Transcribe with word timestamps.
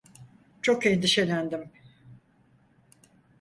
Çok 0.61 0.85
endişelendim. 0.85 1.71